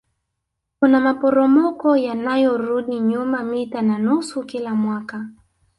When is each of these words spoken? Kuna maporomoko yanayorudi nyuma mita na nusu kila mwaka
Kuna 0.79 0.99
maporomoko 0.99 1.89
yanayorudi 2.05 2.99
nyuma 3.09 3.37
mita 3.49 3.81
na 3.81 3.97
nusu 3.99 4.43
kila 4.43 4.75
mwaka 4.75 5.27